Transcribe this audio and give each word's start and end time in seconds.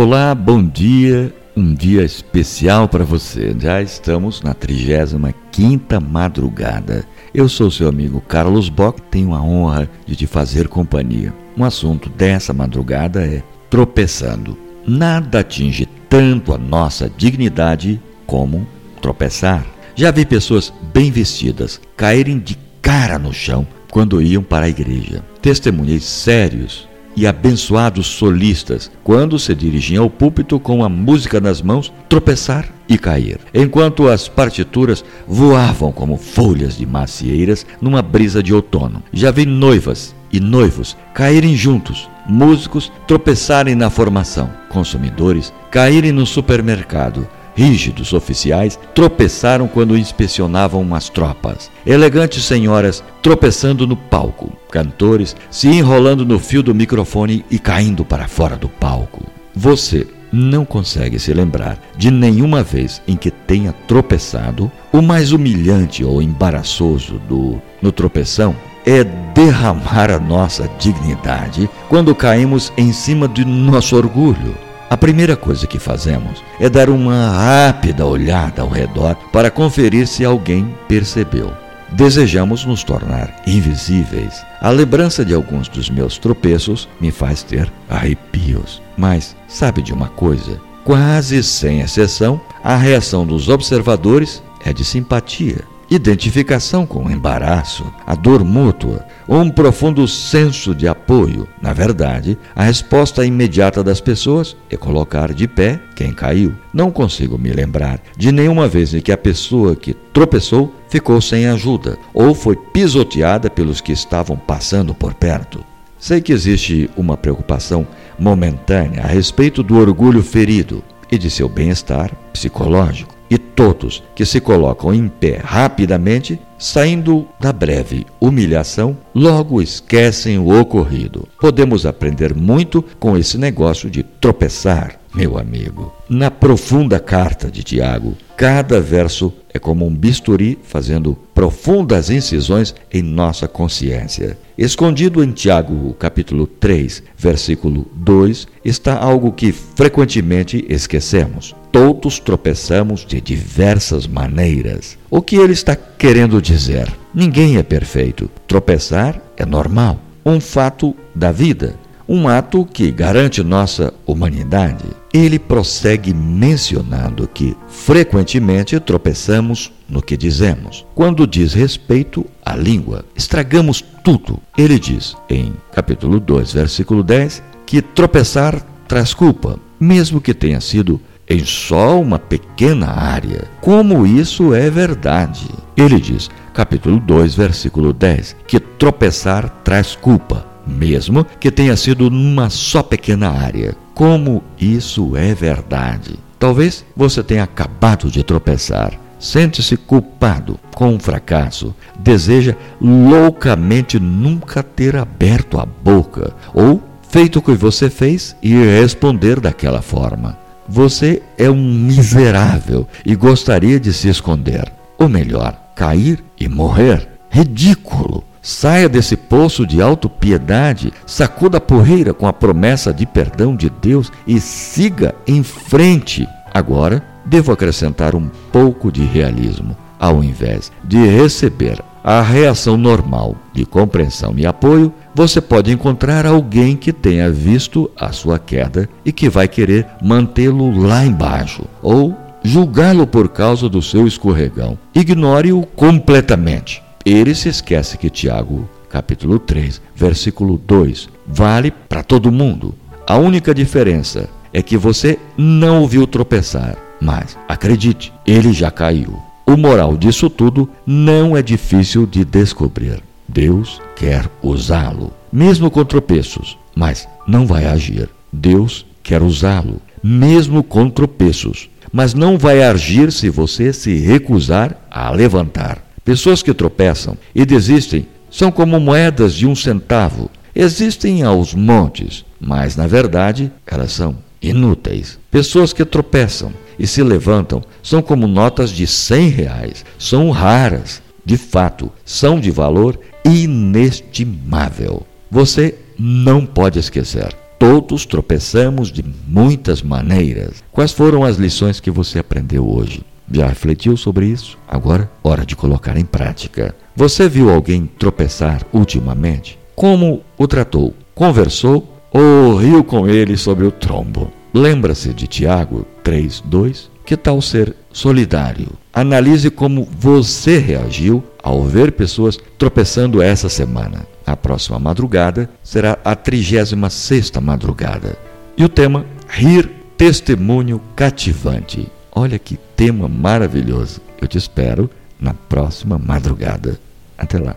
Olá, 0.00 0.34
bom 0.34 0.66
dia. 0.66 1.30
Um 1.54 1.74
dia 1.74 2.02
especial 2.02 2.88
para 2.88 3.04
você. 3.04 3.54
Já 3.60 3.82
estamos 3.82 4.40
na 4.40 4.54
35ª 4.54 6.00
madrugada. 6.00 7.04
Eu 7.34 7.50
sou 7.50 7.70
seu 7.70 7.86
amigo 7.86 8.18
Carlos 8.22 8.70
Bock, 8.70 9.02
tenho 9.10 9.34
a 9.34 9.42
honra 9.42 9.90
de 10.06 10.16
te 10.16 10.26
fazer 10.26 10.68
companhia. 10.68 11.34
Um 11.54 11.64
assunto 11.64 12.08
dessa 12.08 12.54
madrugada 12.54 13.20
é 13.26 13.42
tropeçando. 13.68 14.56
Nada 14.88 15.40
atinge 15.40 15.86
tanto 16.08 16.54
a 16.54 16.56
nossa 16.56 17.12
dignidade 17.14 18.00
como 18.26 18.66
tropeçar. 19.02 19.66
Já 19.94 20.10
vi 20.10 20.24
pessoas 20.24 20.72
bem 20.94 21.10
vestidas 21.10 21.78
caírem 21.94 22.38
de 22.38 22.56
cara 22.80 23.18
no 23.18 23.34
chão 23.34 23.66
quando 23.90 24.22
iam 24.22 24.42
para 24.42 24.64
a 24.64 24.70
igreja. 24.70 25.22
Testemunhei 25.42 26.00
sérios 26.00 26.88
e 27.16 27.26
abençoados 27.26 28.06
solistas, 28.06 28.90
quando 29.02 29.38
se 29.38 29.54
dirigiam 29.54 30.04
ao 30.04 30.10
púlpito 30.10 30.58
com 30.58 30.84
a 30.84 30.88
música 30.88 31.40
nas 31.40 31.60
mãos, 31.60 31.92
tropeçar 32.08 32.68
e 32.88 32.98
cair, 32.98 33.38
enquanto 33.54 34.08
as 34.08 34.28
partituras 34.28 35.04
voavam 35.26 35.92
como 35.92 36.16
folhas 36.16 36.76
de 36.76 36.86
macieiras 36.86 37.64
numa 37.80 38.02
brisa 38.02 38.42
de 38.42 38.52
outono. 38.52 39.02
Já 39.12 39.30
vi 39.30 39.46
noivas 39.46 40.14
e 40.32 40.40
noivos 40.40 40.96
caírem 41.14 41.54
juntos, 41.56 42.08
músicos 42.26 42.90
tropeçarem 43.06 43.74
na 43.74 43.90
formação, 43.90 44.50
consumidores 44.68 45.52
caírem 45.70 46.12
no 46.12 46.26
supermercado, 46.26 47.26
rígidos 47.54 48.12
oficiais 48.12 48.78
tropeçaram 48.94 49.68
quando 49.68 49.96
inspecionavam 49.96 50.94
as 50.94 51.08
tropas. 51.08 51.70
Elegantes 51.84 52.44
senhoras 52.44 53.02
tropeçando 53.22 53.86
no 53.86 53.96
palco. 53.96 54.52
Cantores 54.70 55.36
se 55.50 55.68
enrolando 55.68 56.24
no 56.24 56.38
fio 56.38 56.62
do 56.62 56.74
microfone 56.74 57.44
e 57.50 57.58
caindo 57.58 58.04
para 58.04 58.28
fora 58.28 58.56
do 58.56 58.68
palco. 58.68 59.24
Você 59.54 60.06
não 60.32 60.64
consegue 60.64 61.18
se 61.18 61.32
lembrar 61.32 61.78
de 61.96 62.10
nenhuma 62.10 62.62
vez 62.62 63.02
em 63.06 63.16
que 63.16 63.30
tenha 63.30 63.72
tropeçado. 63.86 64.70
O 64.92 65.02
mais 65.02 65.32
humilhante 65.32 66.04
ou 66.04 66.22
embaraçoso 66.22 67.18
do 67.28 67.60
no 67.82 67.90
tropeção 67.90 68.54
é 68.86 69.04
derramar 69.34 70.10
a 70.10 70.18
nossa 70.18 70.68
dignidade 70.78 71.68
quando 71.88 72.14
caímos 72.14 72.72
em 72.76 72.92
cima 72.92 73.28
de 73.28 73.44
nosso 73.44 73.96
orgulho 73.96 74.54
a 74.90 74.96
primeira 74.96 75.36
coisa 75.36 75.68
que 75.68 75.78
fazemos 75.78 76.42
é 76.58 76.68
dar 76.68 76.90
uma 76.90 77.30
rápida 77.30 78.04
olhada 78.04 78.62
ao 78.62 78.68
redor 78.68 79.14
para 79.32 79.48
conferir 79.48 80.08
se 80.08 80.24
alguém 80.24 80.74
percebeu. 80.88 81.52
Desejamos 81.92 82.64
nos 82.64 82.84
tornar 82.84 83.42
invisíveis. 83.46 84.44
A 84.60 84.70
lembrança 84.70 85.24
de 85.24 85.34
alguns 85.34 85.68
dos 85.68 85.90
meus 85.90 86.18
tropeços 86.18 86.88
me 87.00 87.10
faz 87.10 87.42
ter 87.42 87.70
arrepios. 87.88 88.80
Mas 88.96 89.36
sabe 89.48 89.82
de 89.82 89.92
uma 89.92 90.08
coisa? 90.08 90.60
Quase 90.84 91.42
sem 91.42 91.80
exceção, 91.80 92.40
a 92.62 92.76
reação 92.76 93.26
dos 93.26 93.48
observadores 93.48 94.42
é 94.64 94.72
de 94.72 94.84
simpatia 94.84 95.64
identificação 95.90 96.86
com 96.86 97.04
o 97.04 97.10
embaraço, 97.10 97.84
a 98.06 98.14
dor 98.14 98.44
mútua, 98.44 99.04
um 99.28 99.50
profundo 99.50 100.06
senso 100.06 100.72
de 100.72 100.86
apoio. 100.86 101.48
Na 101.60 101.72
verdade, 101.72 102.38
a 102.54 102.62
resposta 102.62 103.26
imediata 103.26 103.82
das 103.82 104.00
pessoas 104.00 104.56
é 104.70 104.76
colocar 104.76 105.34
de 105.34 105.48
pé 105.48 105.80
quem 105.96 106.12
caiu. 106.12 106.54
Não 106.72 106.92
consigo 106.92 107.36
me 107.36 107.50
lembrar 107.50 108.00
de 108.16 108.30
nenhuma 108.30 108.68
vez 108.68 108.94
em 108.94 109.00
que 109.00 109.10
a 109.10 109.18
pessoa 109.18 109.74
que 109.74 109.92
tropeçou 109.92 110.72
ficou 110.88 111.20
sem 111.20 111.46
ajuda 111.48 111.98
ou 112.14 112.34
foi 112.34 112.54
pisoteada 112.54 113.50
pelos 113.50 113.80
que 113.80 113.92
estavam 113.92 114.36
passando 114.36 114.94
por 114.94 115.12
perto. 115.14 115.64
Sei 115.98 116.20
que 116.20 116.32
existe 116.32 116.88
uma 116.96 117.16
preocupação 117.16 117.86
momentânea 118.18 119.02
a 119.02 119.06
respeito 119.06 119.62
do 119.62 119.76
orgulho 119.76 120.22
ferido 120.22 120.82
e 121.10 121.18
de 121.18 121.28
seu 121.28 121.48
bem-estar 121.48 122.10
psicológico 122.32 123.19
e 123.30 123.38
todos 123.38 124.02
que 124.14 124.24
se 124.24 124.40
colocam 124.40 124.92
em 124.92 125.08
pé 125.08 125.40
rapidamente, 125.42 126.40
saindo 126.58 127.28
da 127.38 127.52
breve 127.52 128.04
humilhação, 128.20 128.96
logo 129.14 129.62
esquecem 129.62 130.38
o 130.38 130.60
ocorrido. 130.60 131.28
Podemos 131.40 131.86
aprender 131.86 132.34
muito 132.34 132.82
com 132.98 133.16
esse 133.16 133.38
negócio 133.38 133.88
de 133.88 134.02
tropeçar, 134.02 134.98
meu 135.14 135.38
amigo. 135.38 135.99
Na 136.12 136.28
profunda 136.28 136.98
carta 136.98 137.48
de 137.48 137.62
Tiago, 137.62 138.16
cada 138.36 138.80
verso 138.80 139.32
é 139.54 139.60
como 139.60 139.86
um 139.86 139.94
bisturi 139.94 140.58
fazendo 140.60 141.16
profundas 141.32 142.10
incisões 142.10 142.74
em 142.92 143.00
nossa 143.00 143.46
consciência. 143.46 144.36
Escondido 144.58 145.22
em 145.22 145.30
Tiago, 145.30 145.94
capítulo 145.94 146.48
3, 146.48 147.04
versículo 147.16 147.86
2, 147.94 148.48
está 148.64 148.98
algo 148.98 149.30
que 149.30 149.52
frequentemente 149.52 150.66
esquecemos. 150.68 151.54
Todos 151.70 152.18
tropeçamos 152.18 153.06
de 153.06 153.20
diversas 153.20 154.08
maneiras. 154.08 154.98
O 155.08 155.22
que 155.22 155.36
ele 155.36 155.52
está 155.52 155.76
querendo 155.76 156.42
dizer? 156.42 156.92
Ninguém 157.14 157.56
é 157.56 157.62
perfeito. 157.62 158.28
Tropeçar 158.48 159.22
é 159.36 159.46
normal, 159.46 160.00
um 160.26 160.40
fato 160.40 160.92
da 161.14 161.30
vida, 161.30 161.76
um 162.08 162.26
ato 162.26 162.64
que 162.64 162.90
garante 162.90 163.44
nossa 163.44 163.94
humanidade. 164.04 164.99
Ele 165.12 165.38
prossegue 165.38 166.14
mencionando 166.14 167.26
que 167.26 167.56
frequentemente 167.68 168.78
tropeçamos 168.78 169.72
no 169.88 170.00
que 170.00 170.16
dizemos. 170.16 170.86
Quando 170.94 171.26
diz 171.26 171.52
respeito 171.52 172.24
à 172.44 172.54
língua, 172.54 173.04
estragamos 173.16 173.84
tudo. 174.04 174.40
Ele 174.56 174.78
diz 174.78 175.16
em 175.28 175.52
capítulo 175.72 176.20
2, 176.20 176.52
versículo 176.52 177.02
10, 177.02 177.42
que 177.66 177.82
tropeçar 177.82 178.64
traz 178.86 179.12
culpa, 179.12 179.58
mesmo 179.80 180.20
que 180.20 180.32
tenha 180.32 180.60
sido 180.60 181.00
em 181.28 181.44
só 181.44 182.00
uma 182.00 182.18
pequena 182.18 182.90
área. 182.90 183.44
Como 183.60 184.04
isso 184.04 184.52
é 184.52 184.68
verdade? 184.68 185.48
Ele 185.76 186.00
diz, 186.00 186.28
capítulo 186.52 186.98
2, 186.98 187.34
versículo 187.34 187.92
10, 187.92 188.36
que 188.46 188.58
tropeçar 188.58 189.48
traz 189.62 189.94
culpa, 189.94 190.44
mesmo 190.70 191.26
que 191.38 191.50
tenha 191.50 191.76
sido 191.76 192.08
numa 192.08 192.48
só 192.48 192.82
pequena 192.82 193.28
área. 193.28 193.76
Como 193.94 194.42
isso 194.58 195.16
é 195.16 195.34
verdade? 195.34 196.18
Talvez 196.38 196.84
você 196.96 197.22
tenha 197.22 197.42
acabado 197.42 198.10
de 198.10 198.22
tropeçar. 198.22 198.98
Sente-se 199.18 199.76
culpado 199.76 200.58
com 200.74 200.94
um 200.94 200.98
fracasso, 200.98 201.74
deseja 201.98 202.56
loucamente 202.80 204.00
nunca 204.00 204.62
ter 204.62 204.96
aberto 204.96 205.60
a 205.60 205.66
boca 205.66 206.32
ou 206.54 206.82
feito 207.10 207.40
o 207.40 207.42
que 207.42 207.52
você 207.52 207.90
fez 207.90 208.34
e 208.42 208.54
responder 208.54 209.38
daquela 209.38 209.82
forma. 209.82 210.38
Você 210.66 211.20
é 211.36 211.50
um 211.50 211.74
miserável 211.74 212.88
e 213.04 213.14
gostaria 213.14 213.78
de 213.78 213.92
se 213.92 214.08
esconder. 214.08 214.72
Ou 214.96 215.08
melhor, 215.08 215.54
cair 215.74 216.24
e 216.38 216.48
morrer. 216.48 217.08
Ridículo! 217.28 218.29
Saia 218.42 218.88
desse 218.88 219.16
poço 219.16 219.66
de 219.66 219.82
autopiedade, 219.82 220.92
sacuda 221.04 221.58
a 221.58 221.60
poeira 221.60 222.14
com 222.14 222.26
a 222.26 222.32
promessa 222.32 222.92
de 222.92 223.04
perdão 223.04 223.54
de 223.54 223.68
Deus 223.68 224.10
e 224.26 224.40
siga 224.40 225.14
em 225.26 225.42
frente. 225.42 226.26
Agora, 226.52 227.02
devo 227.26 227.52
acrescentar 227.52 228.14
um 228.14 228.28
pouco 228.50 228.90
de 228.90 229.02
realismo. 229.04 229.76
Ao 229.98 230.24
invés 230.24 230.72
de 230.82 230.96
receber 231.06 231.82
a 232.02 232.22
reação 232.22 232.78
normal 232.78 233.36
de 233.52 233.66
compreensão 233.66 234.32
e 234.38 234.46
apoio, 234.46 234.90
você 235.14 235.38
pode 235.38 235.70
encontrar 235.70 236.24
alguém 236.24 236.74
que 236.74 236.94
tenha 236.94 237.30
visto 237.30 237.90
a 237.94 238.10
sua 238.10 238.38
queda 238.38 238.88
e 239.04 239.12
que 239.12 239.28
vai 239.28 239.46
querer 239.46 239.86
mantê-lo 240.02 240.74
lá 240.80 241.04
embaixo 241.04 241.64
ou 241.82 242.16
julgá-lo 242.42 243.06
por 243.06 243.28
causa 243.28 243.68
do 243.68 243.82
seu 243.82 244.06
escorregão. 244.06 244.78
Ignore-o 244.94 245.66
completamente. 245.66 246.82
Ele 247.04 247.34
se 247.34 247.48
esquece 247.48 247.96
que 247.96 248.10
Tiago, 248.10 248.68
capítulo 248.90 249.38
3, 249.38 249.80
versículo 249.96 250.58
2, 250.58 251.08
vale 251.26 251.70
para 251.70 252.02
todo 252.02 252.30
mundo. 252.30 252.74
A 253.06 253.16
única 253.16 253.54
diferença 253.54 254.28
é 254.52 254.60
que 254.62 254.76
você 254.76 255.18
não 255.36 255.82
o 255.82 255.88
viu 255.88 256.06
tropeçar, 256.06 256.76
mas 257.00 257.38
acredite, 257.48 258.12
ele 258.26 258.52
já 258.52 258.70
caiu. 258.70 259.18
O 259.46 259.56
moral 259.56 259.96
disso 259.96 260.28
tudo 260.28 260.68
não 260.86 261.34
é 261.34 261.40
difícil 261.40 262.06
de 262.06 262.22
descobrir. 262.22 263.02
Deus 263.26 263.80
quer 263.96 264.28
usá-lo, 264.42 265.10
mesmo 265.32 265.70
com 265.70 265.84
tropeços, 265.86 266.58
mas 266.74 267.08
não 267.26 267.46
vai 267.46 267.64
agir. 267.64 268.10
Deus 268.30 268.84
quer 269.02 269.22
usá-lo, 269.22 269.80
mesmo 270.02 270.62
com 270.62 270.90
tropeços, 270.90 271.70
mas 271.90 272.12
não 272.12 272.36
vai 272.36 272.62
agir 272.62 273.10
se 273.10 273.30
você 273.30 273.72
se 273.72 273.96
recusar 273.98 274.76
a 274.90 275.10
levantar. 275.10 275.89
Pessoas 276.10 276.42
que 276.42 276.52
tropeçam 276.52 277.16
e 277.32 277.46
desistem 277.46 278.04
são 278.28 278.50
como 278.50 278.80
moedas 278.80 279.32
de 279.32 279.46
um 279.46 279.54
centavo. 279.54 280.28
Existem 280.52 281.22
aos 281.22 281.54
montes, 281.54 282.24
mas 282.40 282.74
na 282.74 282.88
verdade 282.88 283.52
elas 283.64 283.92
são 283.92 284.16
inúteis. 284.42 285.20
Pessoas 285.30 285.72
que 285.72 285.84
tropeçam 285.84 286.52
e 286.76 286.84
se 286.84 287.00
levantam 287.00 287.62
são 287.80 288.02
como 288.02 288.26
notas 288.26 288.70
de 288.70 288.88
cem 288.88 289.28
reais, 289.28 289.84
são 289.96 290.30
raras, 290.30 291.00
de 291.24 291.36
fato, 291.36 291.92
são 292.04 292.40
de 292.40 292.50
valor 292.50 292.98
inestimável. 293.24 295.06
Você 295.30 295.76
não 295.96 296.44
pode 296.44 296.80
esquecer. 296.80 297.32
Todos 297.56 298.04
tropeçamos 298.04 298.90
de 298.90 299.04
muitas 299.28 299.80
maneiras. 299.80 300.54
Quais 300.72 300.90
foram 300.90 301.22
as 301.22 301.36
lições 301.36 301.78
que 301.78 301.88
você 301.88 302.18
aprendeu 302.18 302.68
hoje? 302.68 303.00
Já 303.30 303.46
refletiu 303.46 303.96
sobre 303.96 304.26
isso? 304.26 304.58
Agora, 304.66 305.10
hora 305.22 305.46
de 305.46 305.54
colocar 305.54 305.96
em 305.96 306.04
prática. 306.04 306.74
Você 306.96 307.28
viu 307.28 307.50
alguém 307.50 307.88
tropeçar 307.98 308.66
ultimamente? 308.72 309.58
Como 309.76 310.22
o 310.36 310.46
tratou? 310.46 310.94
Conversou 311.14 311.96
ou 312.12 312.56
riu 312.56 312.82
com 312.82 313.08
ele 313.08 313.36
sobre 313.36 313.64
o 313.64 313.70
trombo? 313.70 314.32
Lembra-se 314.52 315.14
de 315.14 315.26
Tiago 315.26 315.86
3:2? 316.02 316.90
Que 317.04 317.16
tal 317.16 317.40
ser 317.40 317.74
solidário? 317.92 318.68
Analise 318.92 319.50
como 319.50 319.88
você 319.98 320.58
reagiu 320.58 321.22
ao 321.42 321.62
ver 321.64 321.92
pessoas 321.92 322.38
tropeçando 322.58 323.22
essa 323.22 323.48
semana. 323.48 324.06
A 324.26 324.36
próxima 324.36 324.78
madrugada 324.78 325.48
será 325.62 325.98
a 326.04 326.14
36 326.14 327.32
madrugada. 327.40 328.18
E 328.56 328.64
o 328.64 328.68
tema 328.68 329.06
Rir 329.28 329.70
Testemunho 329.96 330.80
Cativante. 330.94 331.88
Olha 332.12 332.38
que 332.38 332.56
tema 332.76 333.08
maravilhoso. 333.08 334.00
Eu 334.20 334.28
te 334.28 334.38
espero 334.38 334.90
na 335.20 335.34
próxima 335.34 335.98
madrugada. 335.98 336.78
Até 337.16 337.38
lá. 337.38 337.56